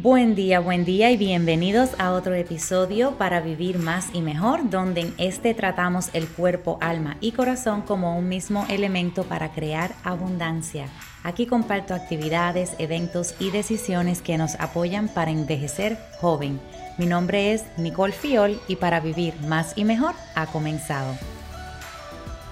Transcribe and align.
Buen 0.00 0.36
día, 0.36 0.60
buen 0.60 0.84
día 0.84 1.10
y 1.10 1.16
bienvenidos 1.16 1.90
a 1.98 2.12
otro 2.12 2.32
episodio 2.32 3.18
para 3.18 3.40
vivir 3.40 3.80
más 3.80 4.10
y 4.12 4.22
mejor, 4.22 4.70
donde 4.70 5.00
en 5.00 5.14
este 5.18 5.54
tratamos 5.54 6.10
el 6.12 6.28
cuerpo, 6.28 6.78
alma 6.80 7.16
y 7.20 7.32
corazón 7.32 7.82
como 7.82 8.16
un 8.16 8.28
mismo 8.28 8.64
elemento 8.68 9.24
para 9.24 9.50
crear 9.50 9.90
abundancia. 10.04 10.86
Aquí 11.24 11.46
comparto 11.46 11.94
actividades, 11.94 12.76
eventos 12.78 13.34
y 13.40 13.50
decisiones 13.50 14.22
que 14.22 14.38
nos 14.38 14.54
apoyan 14.60 15.08
para 15.08 15.32
envejecer 15.32 15.98
joven. 16.20 16.60
Mi 16.96 17.06
nombre 17.06 17.52
es 17.52 17.64
Nicole 17.76 18.12
Fiol 18.12 18.60
y 18.68 18.76
para 18.76 19.00
vivir 19.00 19.34
más 19.48 19.72
y 19.74 19.84
mejor 19.84 20.14
ha 20.36 20.46
comenzado. 20.46 21.12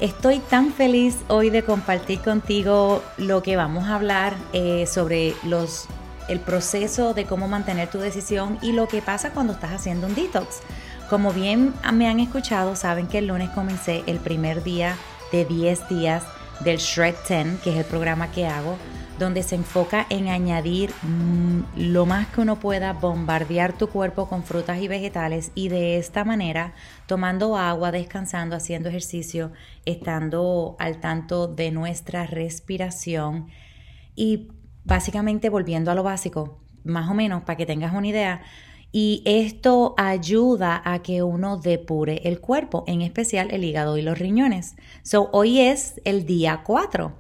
Estoy 0.01 0.41
tan 0.41 0.73
feliz 0.73 1.17
hoy 1.29 1.51
de 1.51 1.63
compartir 1.63 2.19
contigo 2.23 3.05
lo 3.19 3.45
que 3.45 3.55
vamos 3.55 3.85
a 3.85 3.95
hablar 3.95 4.35
eh, 4.53 4.85
sobre 4.89 5.35
los 5.45 5.87
el 6.29 6.41
proceso 6.41 7.15
de 7.15 7.25
cómo 7.25 7.49
mantener 7.49 7.89
tu 7.89 7.99
decisión 7.99 8.59
y 8.63 8.73
lo 8.73 8.89
que 8.89 9.03
pasa 9.03 9.31
cuando 9.31 9.53
estás 9.53 9.73
haciendo 9.73 10.07
un 10.07 10.15
detox. 10.15 10.61
Como 11.09 11.33
bien 11.33 11.73
me 11.93 12.09
han 12.09 12.21
escuchado, 12.21 12.75
saben 12.75 13.07
que 13.07 13.19
el 13.19 13.29
lunes 13.29 13.51
comencé 13.51 14.03
el 14.07 14.19
primer 14.19 14.65
día 14.65 14.97
de 15.31 15.45
10 15.45 15.89
días 15.89 16.25
del 16.61 16.79
Shred 16.79 17.15
10, 17.29 17.61
que 17.61 17.71
es 17.71 17.77
el 17.77 17.85
programa 17.85 18.31
que 18.33 18.47
hago, 18.47 18.77
donde 19.19 19.43
se 19.43 19.55
enfoca 19.55 20.07
en 20.11 20.29
añadir 20.29 20.91
mm, 21.03 21.61
lo 21.77 22.07
más 22.07 22.27
que 22.29 22.41
uno 22.41 22.57
pueda, 22.57 22.93
bombardear 22.93 23.73
tu 23.73 23.89
cuerpo 23.89 24.29
con 24.29 24.43
frutas 24.43 24.81
y 24.81 24.89
vegetales 24.89 25.53
y 25.55 25.69
de 25.69 25.99
esta 25.99 26.25
manera, 26.25 26.75
tomando 27.07 27.57
agua, 27.57 27.93
descansando, 27.93 28.57
haciendo 28.57 28.89
ejercicio, 28.89 29.53
estando 29.85 30.77
al 30.79 31.01
tanto 31.01 31.47
de 31.47 31.71
nuestra 31.71 32.27
respiración 32.27 33.49
y 34.17 34.49
básicamente 34.87 35.51
volviendo 35.51 35.91
a 35.91 35.95
lo 35.95 36.03
básico, 36.03 36.61
más 36.85 37.11
o 37.11 37.15
menos 37.15 37.43
para 37.43 37.57
que 37.57 37.67
tengas 37.67 37.93
una 37.93 38.07
idea. 38.07 38.43
Y 38.93 39.23
esto 39.27 39.95
ayuda 39.99 40.81
a 40.85 41.03
que 41.03 41.23
uno 41.23 41.59
depure 41.59 42.23
el 42.25 42.41
cuerpo, 42.41 42.85
en 42.87 43.03
especial 43.03 43.51
el 43.51 43.65
hígado 43.65 43.99
y 43.99 44.03
los 44.03 44.19
riñones. 44.19 44.77
So, 45.03 45.29
hoy 45.33 45.61
es 45.61 46.01
el 46.05 46.25
día 46.25 46.63
4 46.65 47.15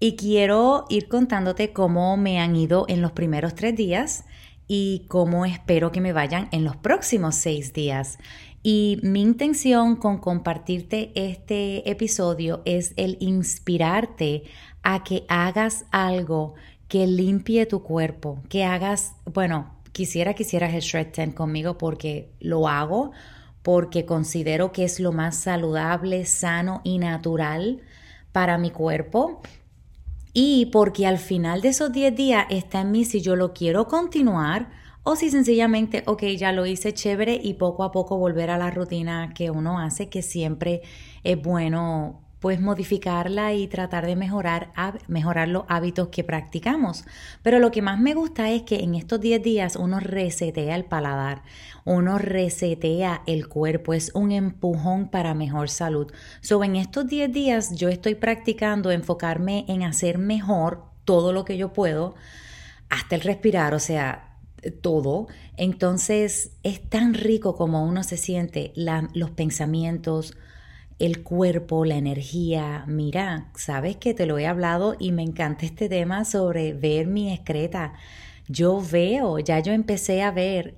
y 0.00 0.16
quiero 0.16 0.84
ir 0.90 1.08
contándote 1.08 1.72
cómo 1.72 2.16
me 2.16 2.40
han 2.40 2.56
ido 2.56 2.86
en 2.88 3.00
los 3.00 3.12
primeros 3.12 3.54
tres 3.54 3.76
días 3.76 4.24
y 4.66 5.06
cómo 5.08 5.46
espero 5.46 5.92
que 5.92 6.00
me 6.00 6.12
vayan 6.12 6.48
en 6.50 6.64
los 6.64 6.76
próximos 6.76 7.36
seis 7.36 7.72
días. 7.72 8.18
Y 8.64 8.98
mi 9.02 9.22
intención 9.22 9.96
con 9.96 10.18
compartirte 10.18 11.12
este 11.14 11.88
episodio 11.88 12.62
es 12.64 12.94
el 12.96 13.16
inspirarte 13.20 14.42
a 14.82 15.04
que 15.04 15.24
hagas 15.28 15.84
algo 15.92 16.54
que 16.92 17.06
limpie 17.06 17.64
tu 17.64 17.82
cuerpo, 17.82 18.42
que 18.50 18.64
hagas, 18.64 19.14
bueno, 19.24 19.74
quisiera 19.92 20.34
que 20.34 20.42
hicieras 20.42 20.74
el 20.74 20.82
Shred 20.82 21.06
10 21.06 21.34
conmigo 21.34 21.78
porque 21.78 22.34
lo 22.38 22.68
hago, 22.68 23.12
porque 23.62 24.04
considero 24.04 24.72
que 24.72 24.84
es 24.84 25.00
lo 25.00 25.10
más 25.10 25.38
saludable, 25.38 26.26
sano 26.26 26.82
y 26.84 26.98
natural 26.98 27.80
para 28.30 28.58
mi 28.58 28.70
cuerpo. 28.70 29.40
Y 30.34 30.66
porque 30.66 31.06
al 31.06 31.16
final 31.16 31.62
de 31.62 31.68
esos 31.68 31.90
10 31.92 32.14
días 32.14 32.44
está 32.50 32.82
en 32.82 32.90
mí 32.90 33.06
si 33.06 33.22
yo 33.22 33.36
lo 33.36 33.54
quiero 33.54 33.88
continuar 33.88 34.68
o 35.02 35.16
si 35.16 35.30
sencillamente, 35.30 36.02
ok, 36.04 36.24
ya 36.36 36.52
lo 36.52 36.66
hice 36.66 36.92
chévere 36.92 37.40
y 37.42 37.54
poco 37.54 37.84
a 37.84 37.90
poco 37.90 38.18
volver 38.18 38.50
a 38.50 38.58
la 38.58 38.70
rutina 38.70 39.32
que 39.34 39.50
uno 39.50 39.78
hace, 39.78 40.10
que 40.10 40.20
siempre 40.20 40.82
es 41.24 41.40
bueno 41.40 42.20
pues 42.42 42.60
modificarla 42.60 43.54
y 43.54 43.68
tratar 43.68 44.04
de 44.04 44.16
mejorar, 44.16 44.72
mejorar 45.06 45.46
los 45.46 45.62
hábitos 45.68 46.08
que 46.08 46.24
practicamos. 46.24 47.04
Pero 47.40 47.60
lo 47.60 47.70
que 47.70 47.82
más 47.82 48.00
me 48.00 48.14
gusta 48.14 48.50
es 48.50 48.62
que 48.62 48.80
en 48.80 48.96
estos 48.96 49.20
10 49.20 49.40
días 49.44 49.76
uno 49.76 50.00
resetea 50.00 50.74
el 50.74 50.84
paladar, 50.84 51.44
uno 51.84 52.18
resetea 52.18 53.22
el 53.28 53.46
cuerpo, 53.46 53.94
es 53.94 54.10
un 54.14 54.32
empujón 54.32 55.08
para 55.08 55.34
mejor 55.34 55.70
salud. 55.70 56.12
So, 56.40 56.64
en 56.64 56.74
estos 56.74 57.06
10 57.06 57.32
días 57.32 57.76
yo 57.76 57.88
estoy 57.88 58.16
practicando 58.16 58.90
enfocarme 58.90 59.64
en 59.68 59.84
hacer 59.84 60.18
mejor 60.18 60.82
todo 61.04 61.32
lo 61.32 61.44
que 61.44 61.56
yo 61.56 61.72
puedo, 61.72 62.16
hasta 62.90 63.14
el 63.14 63.20
respirar, 63.20 63.72
o 63.72 63.78
sea, 63.78 64.36
todo. 64.80 65.28
Entonces 65.56 66.56
es 66.64 66.82
tan 66.88 67.14
rico 67.14 67.54
como 67.54 67.84
uno 67.84 68.02
se 68.02 68.16
siente, 68.16 68.72
los 68.74 69.30
pensamientos, 69.30 70.36
el 71.02 71.24
cuerpo, 71.24 71.84
la 71.84 71.96
energía. 71.96 72.84
Mira, 72.86 73.50
sabes 73.56 73.96
que 73.96 74.14
te 74.14 74.24
lo 74.24 74.38
he 74.38 74.46
hablado 74.46 74.94
y 75.00 75.10
me 75.10 75.22
encanta 75.22 75.66
este 75.66 75.88
tema 75.88 76.24
sobre 76.24 76.74
ver 76.74 77.08
mi 77.08 77.32
excreta. 77.32 77.94
Yo 78.46 78.80
veo, 78.80 79.40
ya 79.40 79.58
yo 79.58 79.72
empecé 79.72 80.22
a 80.22 80.30
ver 80.30 80.76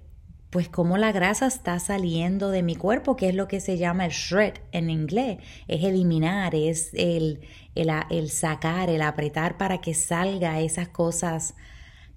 pues 0.48 0.70
cómo 0.70 0.96
la 0.96 1.12
grasa 1.12 1.46
está 1.46 1.78
saliendo 1.78 2.50
de 2.50 2.62
mi 2.62 2.74
cuerpo, 2.74 3.16
que 3.16 3.28
es 3.28 3.34
lo 3.34 3.48
que 3.48 3.60
se 3.60 3.76
llama 3.76 4.06
el 4.06 4.12
shred 4.12 4.54
en 4.72 4.88
inglés. 4.88 5.40
Es 5.68 5.84
eliminar, 5.84 6.54
es 6.54 6.94
el, 6.94 7.40
el, 7.74 7.90
el 8.08 8.30
sacar, 8.30 8.88
el 8.88 9.02
apretar 9.02 9.58
para 9.58 9.82
que 9.82 9.92
salga 9.92 10.60
esas 10.60 10.88
cosas 10.88 11.54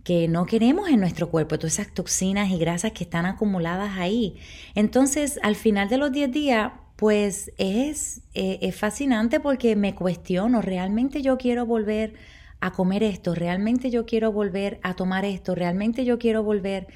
que 0.05 0.29
no 0.29 0.45
queremos 0.45 0.87
en 0.87 1.01
nuestro 1.01 1.29
cuerpo, 1.29 1.59
todas 1.59 1.79
esas 1.79 1.93
toxinas 1.93 2.51
y 2.51 2.57
grasas 2.57 2.93
que 2.93 3.03
están 3.03 3.25
acumuladas 3.25 3.97
ahí. 3.97 4.37
Entonces, 4.75 5.39
al 5.43 5.57
final 5.57 5.89
de 5.89 5.97
los 5.97 6.13
10 6.13 6.31
días, 6.31 6.71
pues 6.97 7.53
es, 7.57 8.21
eh, 8.33 8.59
es 8.61 8.75
fascinante 8.75 9.39
porque 9.39 9.77
me 9.77 9.95
cuestiono, 9.95 10.61
¿realmente 10.61 11.21
yo 11.21 11.37
quiero 11.37 11.65
volver 11.65 12.15
a 12.59 12.71
comer 12.71 13.03
esto? 13.03 13.33
¿Realmente 13.33 13.89
yo 13.89 14.05
quiero 14.05 14.33
volver 14.33 14.79
a 14.83 14.95
tomar 14.95 15.23
esto? 15.23 15.55
¿Realmente 15.55 16.03
yo 16.03 16.19
quiero 16.19 16.43
volver 16.43 16.87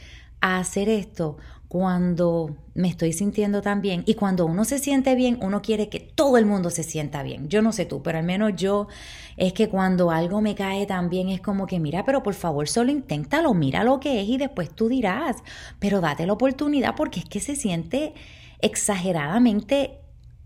a 0.41 0.57
hacer 0.57 0.89
esto? 0.89 1.37
cuando 1.71 2.57
me 2.73 2.89
estoy 2.89 3.13
sintiendo 3.13 3.61
tan 3.61 3.81
bien 3.81 4.03
y 4.05 4.15
cuando 4.15 4.45
uno 4.45 4.65
se 4.65 4.77
siente 4.77 5.15
bien, 5.15 5.39
uno 5.41 5.61
quiere 5.61 5.87
que 5.87 6.01
todo 6.01 6.37
el 6.37 6.45
mundo 6.45 6.69
se 6.69 6.83
sienta 6.83 7.23
bien. 7.23 7.47
Yo 7.47 7.61
no 7.61 7.71
sé 7.71 7.85
tú, 7.85 8.03
pero 8.03 8.17
al 8.17 8.25
menos 8.25 8.57
yo 8.57 8.89
es 9.37 9.53
que 9.53 9.69
cuando 9.69 10.11
algo 10.11 10.41
me 10.41 10.53
cae 10.53 10.85
tan 10.85 11.09
bien 11.09 11.29
es 11.29 11.39
como 11.39 11.67
que 11.67 11.79
mira, 11.79 12.03
pero 12.03 12.23
por 12.23 12.33
favor 12.33 12.67
solo 12.67 12.91
inténtalo, 12.91 13.53
mira 13.53 13.85
lo 13.85 14.01
que 14.01 14.19
es 14.19 14.27
y 14.27 14.37
después 14.37 14.69
tú 14.69 14.89
dirás, 14.89 15.37
pero 15.79 16.01
date 16.01 16.25
la 16.25 16.33
oportunidad 16.33 16.93
porque 16.93 17.21
es 17.21 17.25
que 17.25 17.39
se 17.39 17.55
siente 17.55 18.15
exageradamente 18.61 20.01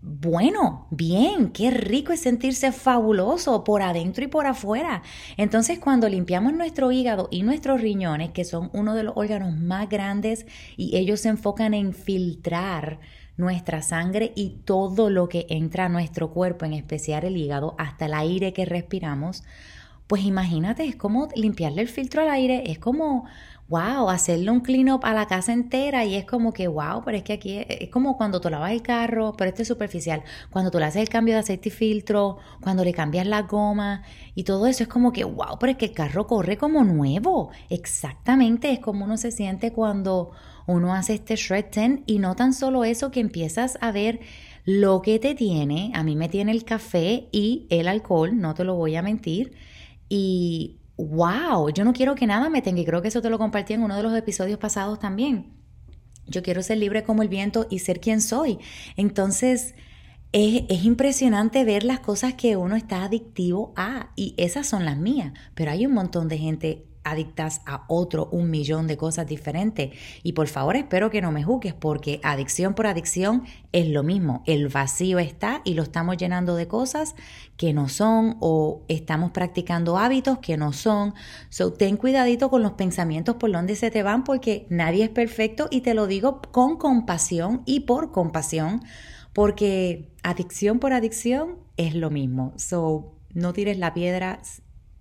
bueno, 0.08 0.86
bien, 0.92 1.50
qué 1.50 1.72
rico 1.72 2.12
es 2.12 2.20
sentirse 2.20 2.70
fabuloso 2.70 3.64
por 3.64 3.82
adentro 3.82 4.22
y 4.22 4.28
por 4.28 4.46
afuera. 4.46 5.02
Entonces, 5.36 5.80
cuando 5.80 6.08
limpiamos 6.08 6.52
nuestro 6.52 6.92
hígado 6.92 7.26
y 7.32 7.42
nuestros 7.42 7.80
riñones, 7.80 8.30
que 8.30 8.44
son 8.44 8.70
uno 8.72 8.94
de 8.94 9.02
los 9.02 9.14
órganos 9.16 9.56
más 9.56 9.88
grandes 9.88 10.46
y 10.76 10.96
ellos 10.96 11.22
se 11.22 11.30
enfocan 11.30 11.74
en 11.74 11.92
filtrar 11.92 13.00
nuestra 13.36 13.82
sangre 13.82 14.32
y 14.36 14.60
todo 14.64 15.10
lo 15.10 15.28
que 15.28 15.46
entra 15.48 15.86
a 15.86 15.88
nuestro 15.88 16.30
cuerpo, 16.30 16.64
en 16.64 16.74
especial 16.74 17.24
el 17.24 17.36
hígado, 17.36 17.74
hasta 17.76 18.06
el 18.06 18.14
aire 18.14 18.52
que 18.52 18.64
respiramos, 18.64 19.42
pues 20.06 20.24
imagínate, 20.24 20.84
es 20.84 20.96
como 20.96 21.28
limpiarle 21.34 21.82
el 21.82 21.88
filtro 21.88 22.22
al 22.22 22.30
aire, 22.30 22.70
es 22.70 22.78
como 22.78 23.26
wow, 23.68 24.08
hacerle 24.10 24.50
un 24.50 24.60
clean 24.60 24.90
up 24.90 25.00
a 25.02 25.12
la 25.12 25.26
casa 25.26 25.52
entera 25.52 26.04
y 26.04 26.14
es 26.14 26.24
como 26.24 26.52
que, 26.52 26.68
wow, 26.68 27.02
pero 27.04 27.16
es 27.16 27.24
que 27.24 27.32
aquí 27.32 27.64
es, 27.68 27.90
como 27.90 28.16
cuando 28.16 28.40
tú 28.40 28.48
lavas 28.48 28.70
el 28.70 28.82
carro, 28.82 29.34
pero 29.36 29.48
esto 29.48 29.62
es 29.62 29.68
superficial, 29.68 30.22
cuando 30.50 30.70
tú 30.70 30.78
le 30.78 30.84
haces 30.84 31.02
el 31.02 31.08
cambio 31.08 31.34
de 31.34 31.40
aceite 31.40 31.68
y 31.68 31.72
filtro, 31.72 32.38
cuando 32.60 32.84
le 32.84 32.92
cambias 32.92 33.26
la 33.26 33.42
goma 33.42 34.02
y 34.34 34.44
todo 34.44 34.66
eso 34.66 34.84
es 34.84 34.88
como 34.88 35.12
que, 35.12 35.24
wow, 35.24 35.58
pero 35.58 35.72
es 35.72 35.78
que 35.78 35.86
el 35.86 35.92
carro 35.92 36.26
corre 36.26 36.56
como 36.56 36.84
nuevo. 36.84 37.50
Exactamente, 37.68 38.70
es 38.70 38.78
como 38.78 39.04
uno 39.04 39.16
se 39.16 39.32
siente 39.32 39.72
cuando 39.72 40.30
uno 40.66 40.94
hace 40.94 41.14
este 41.14 41.36
shred 41.36 41.66
10 41.72 42.00
y 42.06 42.18
no 42.18 42.36
tan 42.36 42.52
solo 42.52 42.84
eso 42.84 43.10
que 43.10 43.20
empiezas 43.20 43.78
a 43.80 43.90
ver 43.90 44.20
lo 44.64 45.00
que 45.02 45.18
te 45.18 45.34
tiene, 45.34 45.92
a 45.94 46.02
mí 46.02 46.16
me 46.16 46.28
tiene 46.28 46.52
el 46.52 46.64
café 46.64 47.28
y 47.30 47.66
el 47.70 47.86
alcohol, 47.88 48.40
no 48.40 48.54
te 48.54 48.64
lo 48.64 48.74
voy 48.74 48.96
a 48.96 49.02
mentir, 49.02 49.54
y 50.08 50.78
wow, 50.96 51.70
yo 51.70 51.84
no 51.84 51.92
quiero 51.92 52.14
que 52.14 52.26
nada 52.26 52.48
me 52.48 52.62
tenga, 52.62 52.80
y 52.80 52.84
creo 52.84 53.02
que 53.02 53.08
eso 53.08 53.22
te 53.22 53.30
lo 53.30 53.38
compartí 53.38 53.74
en 53.74 53.82
uno 53.82 53.96
de 53.96 54.02
los 54.02 54.16
episodios 54.16 54.58
pasados 54.58 54.98
también. 54.98 55.52
Yo 56.26 56.42
quiero 56.42 56.62
ser 56.62 56.78
libre 56.78 57.04
como 57.04 57.22
el 57.22 57.28
viento 57.28 57.66
y 57.70 57.78
ser 57.80 58.00
quien 58.00 58.20
soy. 58.20 58.58
Entonces, 58.96 59.74
es, 60.32 60.64
es, 60.68 60.84
impresionante 60.84 61.64
ver 61.64 61.84
las 61.84 62.00
cosas 62.00 62.34
que 62.34 62.56
uno 62.56 62.76
está 62.76 63.04
adictivo 63.04 63.72
a, 63.76 64.10
y 64.16 64.34
esas 64.36 64.66
son 64.66 64.84
las 64.84 64.98
mías, 64.98 65.32
pero 65.54 65.70
hay 65.70 65.86
un 65.86 65.92
montón 65.92 66.28
de 66.28 66.38
gente 66.38 66.86
adictas 67.06 67.62
a 67.66 67.84
otro 67.88 68.28
un 68.32 68.50
millón 68.50 68.86
de 68.86 68.96
cosas 68.96 69.26
diferentes. 69.26 69.90
Y 70.22 70.32
por 70.32 70.48
favor 70.48 70.76
espero 70.76 71.10
que 71.10 71.22
no 71.22 71.32
me 71.32 71.44
juzgues 71.44 71.72
porque 71.72 72.20
adicción 72.22 72.74
por 72.74 72.86
adicción 72.86 73.44
es 73.72 73.88
lo 73.88 74.02
mismo. 74.02 74.42
El 74.46 74.68
vacío 74.68 75.18
está 75.18 75.62
y 75.64 75.74
lo 75.74 75.84
estamos 75.84 76.16
llenando 76.16 76.56
de 76.56 76.66
cosas 76.66 77.14
que 77.56 77.72
no 77.72 77.88
son 77.88 78.36
o 78.40 78.82
estamos 78.88 79.30
practicando 79.30 79.98
hábitos 79.98 80.38
que 80.38 80.56
no 80.56 80.72
son. 80.72 81.14
So 81.48 81.72
ten 81.72 81.96
cuidadito 81.96 82.50
con 82.50 82.62
los 82.62 82.72
pensamientos 82.72 83.36
por 83.36 83.52
donde 83.52 83.76
se 83.76 83.90
te 83.90 84.02
van 84.02 84.24
porque 84.24 84.66
nadie 84.68 85.04
es 85.04 85.10
perfecto 85.10 85.68
y 85.70 85.82
te 85.82 85.94
lo 85.94 86.06
digo 86.06 86.42
con 86.50 86.76
compasión 86.76 87.62
y 87.66 87.80
por 87.80 88.10
compasión 88.10 88.82
porque 89.32 90.10
adicción 90.22 90.78
por 90.78 90.92
adicción 90.92 91.58
es 91.76 91.94
lo 91.94 92.10
mismo. 92.10 92.52
So 92.56 93.12
no 93.32 93.52
tires 93.52 93.78
la 93.78 93.92
piedra 93.92 94.40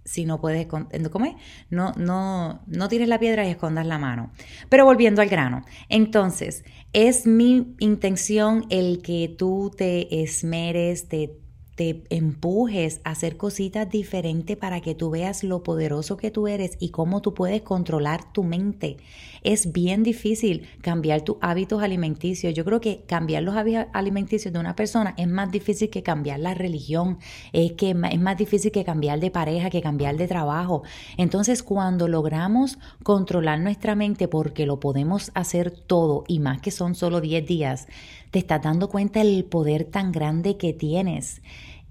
si 0.06 0.26
no 0.26 0.40
puedes 0.40 0.68
comer, 0.68 1.36
no, 1.70 1.92
no, 1.98 2.62
no 2.68 2.88
tires 2.88 3.08
la 3.08 3.20
piedra 3.20 3.46
y 3.46 3.50
escondas 3.50 3.86
la 3.88 3.98
mano. 3.98 4.32
Pero 4.70 4.86
volviendo 4.86 5.22
al 5.22 5.30
grano, 5.30 5.66
entonces, 5.90 6.64
es 6.94 7.26
mi 7.26 7.76
intención 7.80 8.66
el 8.70 9.02
que 9.02 9.34
tú 9.36 9.72
te 9.76 10.22
esmeres, 10.22 11.10
te 11.10 11.40
te 11.76 12.04
empujes 12.10 13.02
a 13.04 13.12
hacer 13.12 13.36
cositas 13.36 13.90
diferentes 13.90 14.56
para 14.56 14.80
que 14.80 14.96
tú 14.96 15.10
veas 15.10 15.44
lo 15.44 15.62
poderoso 15.62 16.16
que 16.16 16.32
tú 16.32 16.48
eres 16.48 16.78
y 16.80 16.90
cómo 16.90 17.22
tú 17.22 17.34
puedes 17.34 17.62
controlar 17.62 18.32
tu 18.32 18.44
mente. 18.44 18.98
Es 19.46 19.72
bien 19.72 20.02
difícil 20.02 20.68
cambiar 20.82 21.22
tus 21.22 21.38
hábitos 21.40 21.84
alimenticios. 21.84 22.52
Yo 22.56 22.66
creo 22.66 22.82
que 22.82 23.04
cambiar 23.06 23.44
los 23.44 23.56
hábitos 23.56 23.86
alimenticios 23.94 24.52
de 24.52 24.60
una 24.60 24.76
persona 24.76 25.14
es 25.18 25.28
más 25.28 25.52
difícil 25.52 25.92
que 25.92 26.02
cambiar 26.02 26.40
la 26.40 26.56
religión, 26.56 27.20
es 27.54 27.74
que 27.74 27.92
es 27.92 28.20
más 28.20 28.38
difícil 28.38 28.72
que 28.72 28.84
cambiar 28.84 29.20
de 29.20 29.30
pareja, 29.30 29.70
que 29.70 29.84
cambiar 29.84 30.18
de 30.18 30.28
trabajo. 30.28 30.82
Entonces, 31.18 31.62
cuando 31.62 32.08
logramos 32.08 32.80
controlar 33.04 33.60
nuestra 33.60 33.94
mente 33.94 34.28
porque 34.28 34.66
lo 34.66 34.80
podemos 34.80 35.30
hacer 35.36 35.70
todo 35.70 36.24
y 36.28 36.40
más 36.40 36.60
que 36.60 36.72
son 36.72 36.96
solo 36.96 37.22
10 37.22 37.46
días, 37.46 37.88
te 38.32 38.40
estás 38.40 38.64
dando 38.64 38.90
cuenta 38.90 39.20
del 39.20 39.46
poder 39.46 39.84
tan 39.84 40.12
grande 40.12 40.58
que 40.58 40.74
tienes 40.74 41.44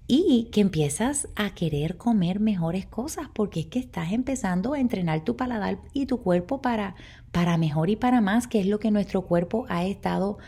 y 0.07 0.51
que 0.53 0.61
empiezas 0.61 1.29
a 1.35 1.55
querer 1.55 1.97
comer 1.97 2.41
mejores 2.41 2.87
cosas 2.87 3.29
porque 3.33 3.61
es 3.61 3.67
que 3.67 3.79
estás 3.79 4.13
empezando 4.13 4.75
a 4.75 4.81
entrenar 4.81 5.25
tu 5.25 5.37
paladar 5.37 5.79
y 5.93 6.07
tu 6.07 6.21
cuerpo 6.23 6.61
para, 6.61 6.95
para 7.33 7.57
mejor 7.57 7.89
y 7.91 7.97
para 7.97 8.21
más, 8.21 8.47
que 8.47 8.61
es 8.61 8.67
lo 8.67 8.79
que 8.79 8.91
nuestro 8.91 9.23
cuerpo 9.23 9.65
ha 9.69 9.85
estado 9.85 10.39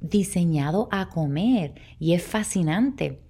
diseñado 0.00 0.88
a 0.90 1.08
comer 1.08 1.74
y 1.98 2.14
es 2.14 2.22
fascinante. 2.22 3.20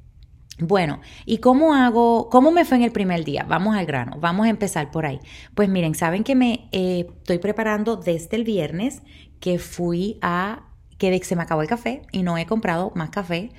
Bueno, 0.58 1.00
¿y 1.26 1.38
cómo 1.38 1.74
hago? 1.74 2.28
¿Cómo 2.30 2.52
me 2.52 2.64
fue 2.64 2.76
en 2.76 2.84
el 2.84 2.92
primer 2.92 3.24
día? 3.24 3.44
Vamos 3.48 3.74
al 3.74 3.86
grano, 3.86 4.18
vamos 4.20 4.46
a 4.46 4.50
empezar 4.50 4.90
por 4.90 5.06
ahí. 5.06 5.18
Pues 5.54 5.68
miren, 5.68 5.94
saben 5.94 6.22
que 6.22 6.34
me 6.36 6.68
eh, 6.72 7.06
estoy 7.18 7.38
preparando 7.38 7.96
desde 7.96 8.36
el 8.36 8.44
viernes 8.44 9.02
que 9.40 9.58
fui 9.58 10.18
a 10.22 10.68
que 10.98 11.24
se 11.24 11.34
me 11.34 11.42
acabó 11.42 11.62
el 11.62 11.68
café 11.68 12.02
y 12.12 12.22
no 12.22 12.38
he 12.38 12.46
comprado 12.46 12.92
más 12.94 13.10
café. 13.10 13.50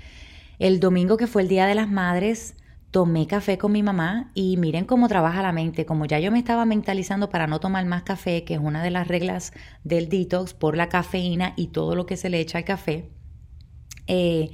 El 0.63 0.79
domingo 0.79 1.17
que 1.17 1.27
fue 1.27 1.41
el 1.41 1.49
Día 1.49 1.65
de 1.65 1.75
las 1.75 1.89
Madres, 1.89 2.55
tomé 2.89 3.27
café 3.27 3.57
con 3.57 3.73
mi 3.73 3.83
mamá 3.83 4.31
y 4.33 4.55
miren 4.55 4.85
cómo 4.85 5.09
trabaja 5.09 5.41
la 5.41 5.51
mente. 5.51 5.85
Como 5.85 6.05
ya 6.05 6.21
yo 6.21 6.31
me 6.31 6.39
estaba 6.39 6.63
mentalizando 6.63 7.29
para 7.29 7.47
no 7.47 7.59
tomar 7.59 7.85
más 7.85 8.03
café, 8.03 8.45
que 8.45 8.53
es 8.53 8.61
una 8.61 8.81
de 8.81 8.89
las 8.89 9.09
reglas 9.09 9.51
del 9.83 10.07
detox 10.07 10.53
por 10.53 10.77
la 10.77 10.87
cafeína 10.87 11.51
y 11.57 11.67
todo 11.67 11.95
lo 11.95 12.05
que 12.05 12.15
se 12.15 12.29
le 12.29 12.39
echa 12.39 12.59
al 12.59 12.63
café, 12.63 13.09
eh, 14.07 14.51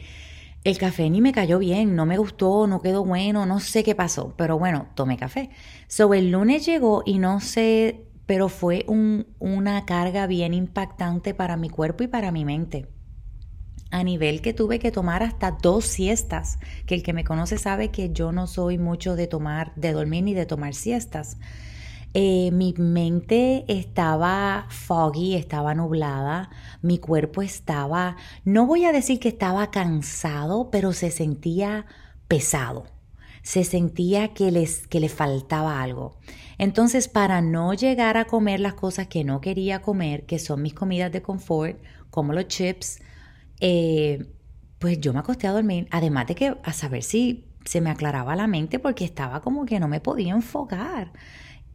el 0.63 0.79
café 0.79 1.11
ni 1.11 1.21
me 1.21 1.31
cayó 1.31 1.59
bien, 1.59 1.95
no 1.95 2.07
me 2.07 2.17
gustó, 2.17 2.65
no 2.65 2.81
quedó 2.81 3.05
bueno, 3.05 3.45
no 3.45 3.59
sé 3.59 3.83
qué 3.83 3.93
pasó, 3.93 4.33
pero 4.35 4.57
bueno, 4.57 4.87
tomé 4.95 5.15
café. 5.15 5.51
So 5.87 6.15
el 6.15 6.31
lunes 6.31 6.65
llegó 6.65 7.03
y 7.05 7.19
no 7.19 7.39
sé 7.39 8.07
pero 8.25 8.49
fue 8.49 8.83
una 8.87 9.85
carga 9.85 10.25
bien 10.25 10.55
impactante 10.55 11.35
para 11.35 11.55
mi 11.55 11.69
cuerpo 11.69 12.03
y 12.03 12.07
para 12.07 12.31
mi 12.31 12.45
mente. 12.45 12.87
A 13.91 14.03
nivel 14.03 14.41
que 14.41 14.53
tuve 14.53 14.77
que 14.77 14.91
tomar 14.91 15.23
hasta 15.23 15.51
dos 15.51 15.85
siestas, 15.85 16.59
que 16.85 16.93
el 16.93 17.01
que 17.01 17.13
me 17.13 17.23
conoce 17.23 17.57
sabe 17.57 17.89
que 17.89 18.11
yo 18.11 18.31
no 18.31 18.45
soy 18.45 18.77
mucho 18.77 19.15
de 19.15 19.27
tomar, 19.27 19.73
de 19.75 19.93
dormir 19.93 20.23
ni 20.23 20.33
de 20.33 20.45
tomar 20.45 20.75
siestas. 20.75 21.37
Eh, 22.13 22.49
mi 22.51 22.73
mente 22.77 23.65
estaba 23.67 24.65
foggy, 24.69 25.35
estaba 25.35 25.75
nublada, 25.75 26.49
mi 26.81 26.97
cuerpo 26.97 27.43
estaba, 27.43 28.15
no 28.45 28.65
voy 28.65 28.85
a 28.85 28.91
decir 28.91 29.19
que 29.19 29.29
estaba 29.29 29.69
cansado, 29.69 30.69
pero 30.71 30.91
se 30.93 31.11
sentía 31.11 31.85
pesado, 32.27 32.87
se 33.43 33.63
sentía 33.63 34.33
que, 34.33 34.51
les, 34.51 34.87
que 34.87 34.99
le 34.99 35.09
faltaba 35.09 35.83
algo. 35.83 36.17
Entonces, 36.57 37.07
para 37.07 37.41
no 37.41 37.73
llegar 37.75 38.17
a 38.17 38.25
comer 38.25 38.59
las 38.59 38.73
cosas 38.73 39.07
que 39.07 39.23
no 39.23 39.39
quería 39.39 39.81
comer, 39.83 40.25
que 40.25 40.39
son 40.39 40.63
mis 40.63 40.73
comidas 40.73 41.11
de 41.11 41.21
confort, 41.21 41.77
como 42.09 42.33
los 42.33 42.47
chips, 42.47 43.01
eh, 43.59 44.25
pues 44.79 44.99
yo 44.99 45.13
me 45.13 45.19
acosté 45.19 45.47
a 45.47 45.51
dormir, 45.51 45.87
además 45.91 46.27
de 46.27 46.35
que 46.35 46.57
a 46.63 46.73
saber 46.73 47.03
si 47.03 47.45
se 47.65 47.81
me 47.81 47.89
aclaraba 47.89 48.35
la 48.35 48.47
mente 48.47 48.79
porque 48.79 49.05
estaba 49.05 49.41
como 49.41 49.65
que 49.65 49.79
no 49.79 49.87
me 49.87 49.99
podía 49.99 50.33
enfocar. 50.33 51.11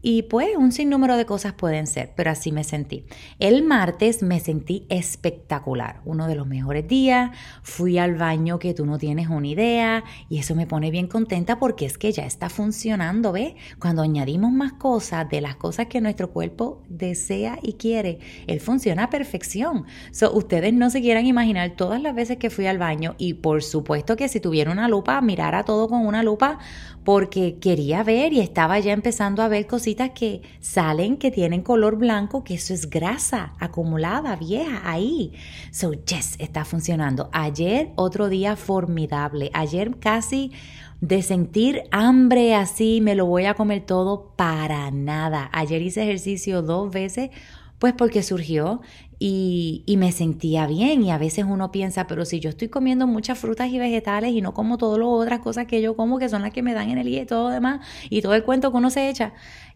Y 0.06 0.25
pues 0.25 0.51
un 0.59 0.71
sinnúmero 0.71 1.17
de 1.17 1.25
cosas 1.25 1.55
pueden 1.55 1.87
ser, 1.87 2.12
pero 2.15 2.31
así 2.31 2.53
me 2.53 2.62
sentí. 2.62 3.06
El 3.39 3.62
martes 3.62 4.23
me 4.23 4.39
sentí 4.39 4.85
espectacular, 4.91 6.03
uno 6.05 6.27
de 6.27 6.35
los 6.35 6.47
mejores 6.47 6.87
días. 6.87 7.31
Fui 7.62 7.97
al 7.97 8.15
baño 8.15 8.59
que 8.59 8.75
tú 8.75 8.85
no 8.85 8.99
tienes 8.99 9.29
una 9.29 9.47
idea 9.47 10.05
y 10.29 10.41
eso 10.41 10.55
me 10.55 10.67
pone 10.67 10.91
bien 10.91 11.06
contenta 11.06 11.59
porque 11.59 11.87
es 11.87 11.97
que 11.97 12.12
ya 12.12 12.27
está 12.27 12.51
funcionando, 12.51 13.33
¿ves? 13.33 13.55
Cuando 13.79 14.03
añadimos 14.03 14.53
más 14.53 14.75
cosas 14.75 15.27
de 15.31 15.41
las 15.41 15.56
cosas 15.56 15.87
que 15.87 16.03
nuestro 16.03 16.31
cuerpo 16.31 16.83
desea 16.91 17.59
y 17.62 17.73
quiere, 17.73 18.19
él 18.47 18.61
funciona 18.61 19.05
a 19.05 19.11
perfección. 19.11 19.87
So, 20.11 20.35
ustedes 20.35 20.75
no 20.75 20.91
se 20.91 21.00
quieran 21.00 21.25
imaginar 21.25 21.77
todas 21.77 22.03
las 22.03 22.15
veces 22.15 22.37
que 22.37 22.50
fui 22.50 22.67
al 22.67 22.77
baño 22.77 23.15
y 23.17 23.33
por 23.33 23.62
supuesto 23.62 24.17
que 24.17 24.29
si 24.29 24.39
tuviera 24.39 24.71
una 24.71 24.87
lupa, 24.87 25.19
mirara 25.23 25.65
todo 25.65 25.89
con 25.89 26.05
una 26.05 26.23
lupa 26.23 26.59
porque 27.05 27.59
quería 27.59 28.03
ver 28.03 28.35
y 28.35 28.41
estaba 28.41 28.79
ya 28.81 28.93
empezando 28.93 29.43
a 29.43 29.49
ver 29.49 29.67
cositas 29.67 29.94
que 29.94 30.43
salen 30.61 31.17
que 31.17 31.31
tienen 31.31 31.62
color 31.62 31.96
blanco, 31.96 32.44
que 32.44 32.55
eso 32.55 32.75
es 32.75 32.91
grasa 32.91 33.55
acumulada, 33.58 34.37
vieja, 34.37 34.82
ahí. 34.85 35.32
So, 35.70 35.93
yes, 35.93 36.37
está 36.38 36.64
funcionando. 36.64 37.31
Ayer 37.32 37.93
otro 37.96 38.29
día 38.29 38.56
formidable. 38.56 39.50
Ayer 39.55 39.96
casi 39.99 40.52
de 41.00 41.23
sentir 41.23 41.82
hambre 41.91 42.55
así, 42.55 43.00
me 43.00 43.14
lo 43.14 43.26
voy 43.26 43.44
a 43.44 43.55
comer 43.55 43.85
todo 43.85 44.32
para 44.37 44.91
nada. 44.91 45.50
Ayer 45.52 45.82
hice 45.82 46.02
ejercicio 46.02 46.62
dos 46.62 46.90
veces 46.90 47.31
pues 47.79 47.93
porque 47.93 48.23
surgió 48.23 48.81
y, 49.19 49.85
me 49.99 50.12
sentía 50.12 50.67
bien 50.67 51.02
y 51.02 51.11
a 51.11 51.19
veces 51.19 51.44
uno 51.49 51.70
piensa, 51.70 52.06
pero 52.06 52.25
si 52.25 52.40
yo 52.40 52.50
estoy 52.50 52.69
comiendo 52.69 53.06
muchas 53.06 53.38
frutas 53.38 53.70
y 53.70 53.79
vegetales 53.79 54.32
y 54.32 54.40
no 54.40 54.55
como 54.55 54.76
todas 54.76 54.99
las 54.99 55.08
otras 55.08 55.40
cosas 55.40 55.67
que 55.67 55.81
yo 55.81 55.97
como, 55.97 56.19
que 56.19 56.29
son 56.29 56.43
las 56.43 56.52
que 56.52 56.62
me 56.62 56.75
dan 56.75 56.90
energía 56.90 57.23
y 57.23 57.26
todo 57.26 57.44
lo 57.44 57.55
demás, 57.55 57.81
y 58.11 58.23
todo 58.23 58.35
el 58.35 58.44
cuento 58.44 58.70
que 58.70 58.76
uno 58.76 58.90
se 58.90 59.08
echa, 59.08 59.32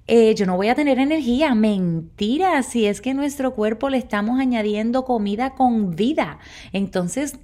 eh, 0.09 0.35
yo 0.35 0.47
no 0.47 0.57
voy 0.57 0.69
a 0.69 0.75
tener 0.75 0.99
energía. 0.99 1.55
Mentira, 1.55 2.63
si 2.63 2.87
es 2.87 3.01
que 3.01 3.13
nuestro 3.15 3.55
cuerpo 3.55 3.91
le 3.91 3.99
estamos 3.99 4.41
añadiendo 4.41 5.05
comida 5.05 5.55
con 5.55 5.95
vida. 5.95 6.39
Entonces, 6.73 7.39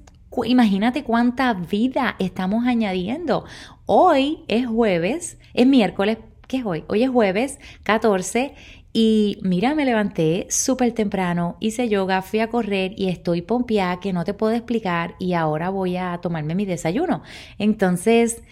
imagínate 0.44 1.04
cuánta 1.04 1.52
vida 1.52 2.16
estamos 2.18 2.66
añadiendo. 2.66 3.44
Hoy 3.84 4.44
es 4.48 4.66
jueves, 4.66 5.38
es 5.52 5.66
miércoles, 5.66 6.18
¿qué 6.48 6.56
es 6.56 6.64
hoy? 6.64 6.84
Hoy 6.88 7.02
es 7.02 7.10
jueves 7.10 7.58
14 7.82 8.54
y 8.94 9.38
mira, 9.42 9.74
me 9.74 9.84
levanté 9.84 10.46
súper 10.48 10.92
temprano, 10.92 11.56
hice 11.60 11.88
yoga, 11.90 12.22
fui 12.22 12.40
a 12.40 12.48
correr 12.48 12.94
y 12.96 13.08
estoy 13.08 13.42
pompeada 13.42 14.00
que 14.00 14.14
no 14.14 14.24
te 14.24 14.32
puedo 14.32 14.54
explicar 14.54 15.16
y 15.18 15.34
ahora 15.34 15.68
voy 15.68 15.98
a 15.98 16.18
tomarme 16.22 16.54
mi 16.54 16.64
desayuno. 16.64 17.22
Entonces, 17.58 18.42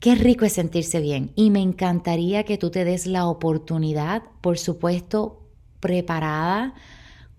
qué 0.00 0.14
rico 0.14 0.44
es 0.44 0.54
sentirse 0.54 1.00
bien 1.00 1.32
y 1.34 1.50
me 1.50 1.60
encantaría 1.60 2.44
que 2.44 2.58
tú 2.58 2.70
te 2.70 2.84
des 2.84 3.06
la 3.06 3.26
oportunidad, 3.26 4.22
por 4.40 4.58
supuesto, 4.58 5.42
preparada 5.80 6.74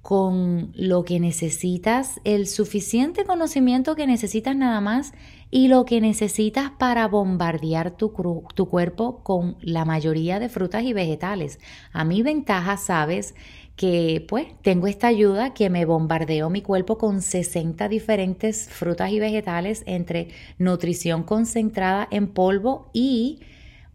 con 0.08 0.72
lo 0.74 1.04
que 1.04 1.20
necesitas, 1.20 2.22
el 2.24 2.48
suficiente 2.48 3.26
conocimiento 3.26 3.94
que 3.98 4.08
necesitas 4.08 4.56
nada 4.56 4.80
más 4.80 5.12
y 5.52 5.68
lo 5.68 5.84
que 5.84 6.00
necesitas 6.00 6.72
para 6.72 7.10
bombardear 7.10 7.92
tu, 7.92 8.14
tu, 8.56 8.70
cuerpo 8.70 9.22
con 9.24 9.58
la 9.60 9.84
mayoría 9.84 10.40
de 10.40 10.48
frutas 10.48 10.84
y 10.84 10.94
vegetales. 10.94 11.60
A 11.92 12.06
mi 12.06 12.22
ventaja, 12.22 12.78
sabes 12.78 13.36
que 13.78 14.26
pues 14.28 14.48
tengo 14.64 14.88
esta 14.88 15.08
ayuda 15.08 15.54
que 15.54 15.70
me 15.70 15.86
bombardeó 15.86 16.50
mi 16.50 16.62
cuerpo 16.62 16.98
con 16.98 17.22
60 17.22 17.88
diferentes 17.88 18.68
frutas 18.70 19.12
y 19.12 19.20
vegetales 19.20 19.84
entre 19.86 20.30
nutrición 20.58 21.24
concentrada 21.24 22.08
en 22.12 22.28
polvo 22.28 22.90
y 22.92 23.40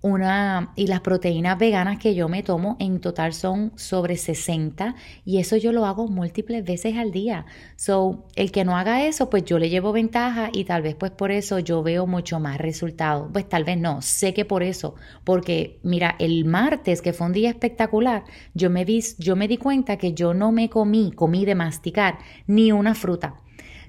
una 0.03 0.73
y 0.75 0.89
las 0.89 1.01
proteínas 1.01 1.57
veganas 1.59 1.99
que 1.99 2.15
yo 2.15 2.29
me 2.29 2.43
tomo 2.43 2.77
en 2.81 3.01
total 3.01 3.33
son 3.33 3.73
sobre 3.77 4.17
60 4.17 4.97
y 5.25 5.39
eso 5.39 5.57
yo 5.57 5.71
lo 5.73 5.87
hago 5.87 6.09
múltiples 6.09 6.65
veces 6.65 6.97
al 6.97 7.13
día. 7.13 7.47
So, 7.77 8.27
el 8.35 8.51
que 8.51 8.65
no 8.65 8.77
haga 8.77 9.07
eso, 9.07 9.31
pues 9.31 9.45
yo 9.45 9.61
le 9.61 9.71
llevo 9.71 9.93
ventaja 9.93 10.51
y 10.53 10.65
tal 10.65 10.83
vez 10.83 10.97
pues 10.97 11.13
por 11.13 11.31
eso 11.31 11.61
yo 11.61 11.83
veo 11.85 12.07
mucho 12.07 12.41
más 12.41 12.59
resultados. 12.59 13.31
Pues 13.33 13.49
tal 13.49 13.63
vez 13.65 13.79
no, 13.79 14.03
sé 14.03 14.35
que 14.35 14.45
por 14.45 14.65
eso, 14.65 14.97
porque 15.23 15.79
mira, 15.85 16.17
el 16.19 16.45
martes 16.45 17.01
que 17.01 17.13
fue 17.13 17.29
un 17.29 17.33
día 17.33 17.51
espectacular, 17.51 18.25
yo 18.55 18.71
me 18.71 18.85
vi, 18.85 19.03
yo 19.19 19.37
me 19.37 19.47
di 19.47 19.57
cuenta 19.57 19.99
que 19.99 20.15
yo 20.15 20.35
no 20.35 20.51
me 20.51 20.69
comí, 20.69 21.13
comí 21.13 21.45
de 21.45 21.55
masticar 21.55 22.19
ni 22.47 22.73
una 22.73 22.95
fruta. 22.95 23.37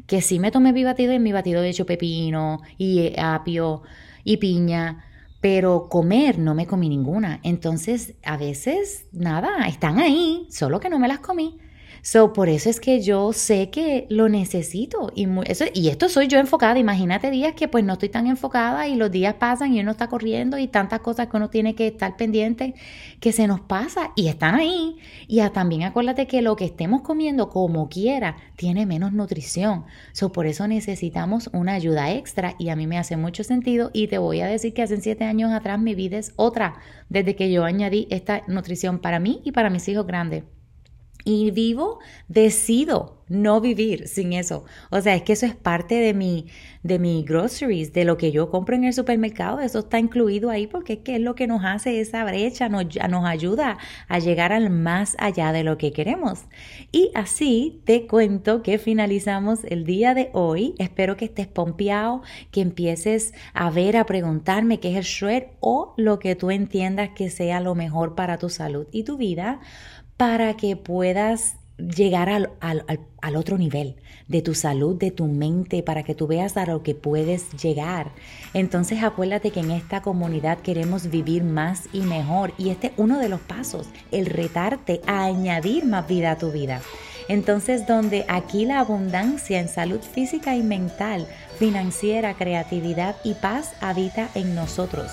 Que 0.05 0.21
sí 0.21 0.37
me 0.37 0.51
tomé 0.51 0.73
mi 0.73 0.83
batido 0.83 1.13
y 1.13 1.19
mi 1.19 1.31
batido 1.31 1.61
de 1.61 1.69
hecho 1.69 1.85
pepino 1.85 2.61
y 2.77 2.99
eh, 2.99 3.15
apio 3.17 3.81
y 4.23 4.37
piña 4.37 5.05
pero 5.43 5.89
comer 5.89 6.39
no 6.39 6.55
me 6.55 6.67
comí 6.67 6.87
ninguna. 6.87 7.41
Entonces, 7.43 8.13
a 8.23 8.37
veces, 8.37 9.07
nada, 9.11 9.67
están 9.67 9.99
ahí, 9.99 10.47
solo 10.49 10.79
que 10.79 10.89
no 10.89 10.99
me 10.99 11.09
las 11.09 11.19
comí. 11.19 11.59
So, 12.05 12.33
por 12.33 12.49
eso 12.49 12.69
es 12.69 12.81
que 12.81 13.01
yo 13.01 13.31
sé 13.31 13.69
que 13.69 14.07
lo 14.09 14.27
necesito. 14.27 15.09
Y, 15.15 15.25
eso, 15.45 15.63
y 15.73 15.87
esto 15.87 16.09
soy 16.09 16.27
yo 16.27 16.37
enfocada. 16.37 16.77
Imagínate 16.77 17.31
días 17.31 17.53
que 17.53 17.69
pues 17.69 17.85
no 17.85 17.93
estoy 17.93 18.09
tan 18.09 18.27
enfocada 18.27 18.89
y 18.89 18.95
los 18.95 19.09
días 19.09 19.35
pasan 19.35 19.73
y 19.73 19.79
uno 19.79 19.91
está 19.91 20.09
corriendo 20.09 20.57
y 20.57 20.67
tantas 20.67 20.99
cosas 20.99 21.27
que 21.27 21.37
uno 21.37 21.49
tiene 21.49 21.75
que 21.75 21.87
estar 21.87 22.17
pendiente 22.17 22.73
que 23.21 23.31
se 23.31 23.47
nos 23.47 23.61
pasa 23.61 24.11
y 24.17 24.27
están 24.27 24.55
ahí. 24.55 24.97
Y 25.29 25.39
también 25.51 25.83
acuérdate 25.83 26.27
que 26.27 26.41
lo 26.41 26.57
que 26.57 26.65
estemos 26.65 27.03
comiendo 27.03 27.47
como 27.49 27.87
quiera 27.87 28.35
tiene 28.57 28.85
menos 28.85 29.13
nutrición. 29.13 29.85
So, 30.11 30.33
por 30.33 30.45
eso 30.45 30.67
necesitamos 30.67 31.49
una 31.53 31.71
ayuda 31.71 32.11
extra 32.11 32.55
y 32.59 32.67
a 32.67 32.75
mí 32.75 32.85
me 32.85 32.97
hace 32.97 33.15
mucho 33.15 33.45
sentido 33.45 33.91
y 33.93 34.09
te 34.09 34.17
voy 34.17 34.41
a 34.41 34.47
decir 34.47 34.73
que 34.73 34.81
hace 34.81 34.99
siete 34.99 35.23
años 35.23 35.53
atrás 35.53 35.79
mi 35.79 35.95
vida 35.95 36.17
es 36.17 36.33
otra 36.35 36.75
desde 37.07 37.37
que 37.37 37.49
yo 37.49 37.63
añadí 37.63 38.07
esta 38.09 38.43
nutrición 38.47 38.99
para 38.99 39.19
mí 39.19 39.39
y 39.45 39.53
para 39.53 39.69
mis 39.69 39.87
hijos 39.87 40.05
grandes 40.05 40.43
y 41.25 41.51
vivo, 41.51 41.99
decido 42.27 43.23
no 43.29 43.61
vivir 43.61 44.07
sin 44.07 44.33
eso. 44.33 44.65
O 44.91 45.01
sea, 45.01 45.15
es 45.15 45.23
que 45.23 45.33
eso 45.33 45.45
es 45.45 45.55
parte 45.55 45.95
de 45.95 46.13
mi, 46.13 46.47
de 46.83 46.99
mi 46.99 47.23
groceries, 47.23 47.93
de 47.93 48.05
lo 48.05 48.17
que 48.17 48.31
yo 48.31 48.51
compro 48.51 48.75
en 48.75 48.83
el 48.83 48.93
supermercado. 48.93 49.59
Eso 49.59 49.79
está 49.79 49.97
incluido 49.97 50.49
ahí 50.49 50.67
porque 50.67 50.93
es 50.93 50.99
que 50.99 51.15
es 51.15 51.21
lo 51.21 51.33
que 51.33 51.47
nos 51.47 51.63
hace 51.63 51.99
esa 51.99 52.23
brecha, 52.25 52.69
nos, 52.69 52.85
nos 53.09 53.25
ayuda 53.25 53.77
a 54.07 54.19
llegar 54.19 54.51
al 54.51 54.69
más 54.69 55.15
allá 55.19 55.51
de 55.51 55.63
lo 55.63 55.77
que 55.77 55.93
queremos. 55.93 56.41
Y 56.91 57.11
así 57.15 57.81
te 57.85 58.07
cuento 58.07 58.61
que 58.61 58.77
finalizamos 58.77 59.63
el 59.63 59.85
día 59.85 60.13
de 60.13 60.29
hoy. 60.33 60.75
Espero 60.77 61.17
que 61.17 61.25
estés 61.25 61.47
pompeado, 61.47 62.21
que 62.51 62.61
empieces 62.61 63.33
a 63.53 63.69
ver, 63.71 63.97
a 63.97 64.05
preguntarme 64.05 64.79
qué 64.79 64.91
es 64.91 64.97
el 64.97 65.03
shred 65.03 65.43
o 65.59 65.93
lo 65.97 66.19
que 66.19 66.35
tú 66.35 66.51
entiendas 66.51 67.11
que 67.15 67.29
sea 67.29 67.61
lo 67.61 67.73
mejor 67.73 68.15
para 68.15 68.37
tu 68.37 68.49
salud 68.49 68.85
y 68.91 69.03
tu 69.03 69.17
vida 69.17 69.59
para 70.17 70.55
que 70.55 70.75
puedas 70.75 71.55
llegar 71.77 72.29
al, 72.29 72.51
al, 72.59 73.35
otro 73.35 73.57
nivel 73.57 73.95
de 74.27 74.41
tu 74.41 74.53
salud, 74.53 74.95
de 74.95 75.11
tu 75.11 75.25
mente, 75.25 75.83
para 75.83 76.03
que 76.03 76.15
tú 76.15 76.27
veas 76.27 76.55
a 76.55 76.65
lo 76.65 76.83
que 76.83 76.95
puedes 76.95 77.51
llegar. 77.61 78.11
Entonces 78.53 79.03
acuérdate 79.03 79.51
que 79.51 79.61
en 79.61 79.71
esta 79.71 80.01
comunidad 80.01 80.59
queremos 80.59 81.09
vivir 81.09 81.43
más 81.43 81.89
y 81.91 82.01
mejor 82.01 82.53
y 82.57 82.69
este 82.69 82.87
es 82.87 82.93
uno 82.97 83.19
de 83.19 83.29
los 83.29 83.41
pasos, 83.41 83.87
el 84.11 84.27
retarte 84.27 85.01
a 85.07 85.25
añadir 85.25 85.85
más 85.85 86.07
vida 86.07 86.31
a 86.31 86.37
tu 86.37 86.51
vida. 86.51 86.81
Entonces 87.27 87.87
donde 87.87 88.25
aquí 88.27 88.65
la 88.65 88.79
abundancia 88.79 89.59
en 89.59 89.69
salud 89.69 90.01
física 90.01 90.55
y 90.55 90.61
mental, 90.61 91.27
financiera, 91.57 92.35
creatividad 92.35 93.15
y 93.23 93.33
paz 93.33 93.73
habita 93.81 94.29
en 94.35 94.55
nosotros. 94.55 95.11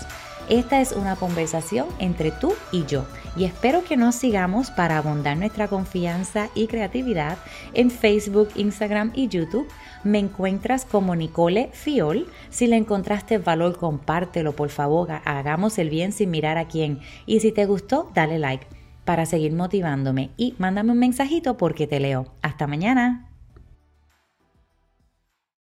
Esta 0.50 0.80
es 0.80 0.90
una 0.90 1.14
conversación 1.14 1.86
entre 2.00 2.32
tú 2.32 2.54
y 2.72 2.84
yo 2.84 3.06
y 3.36 3.44
espero 3.44 3.84
que 3.84 3.96
nos 3.96 4.16
sigamos 4.16 4.72
para 4.72 4.98
abundar 4.98 5.36
nuestra 5.36 5.68
confianza 5.68 6.48
y 6.56 6.66
creatividad 6.66 7.38
en 7.72 7.88
Facebook, 7.88 8.48
Instagram 8.56 9.12
y 9.14 9.28
YouTube. 9.28 9.68
Me 10.02 10.18
encuentras 10.18 10.84
como 10.84 11.14
Nicole 11.14 11.70
Fiol. 11.72 12.26
Si 12.50 12.66
le 12.66 12.76
encontraste 12.76 13.38
valor, 13.38 13.78
compártelo, 13.78 14.56
por 14.56 14.70
favor. 14.70 15.12
Hagamos 15.24 15.78
el 15.78 15.88
bien 15.88 16.10
sin 16.10 16.32
mirar 16.32 16.58
a 16.58 16.66
quién. 16.66 16.98
Y 17.26 17.38
si 17.38 17.52
te 17.52 17.66
gustó, 17.66 18.10
dale 18.12 18.40
like 18.40 18.66
para 19.04 19.26
seguir 19.26 19.52
motivándome 19.52 20.30
y 20.36 20.56
mándame 20.58 20.90
un 20.90 20.98
mensajito 20.98 21.56
porque 21.56 21.86
te 21.86 22.00
leo. 22.00 22.26
Hasta 22.42 22.66
mañana. 22.66 23.29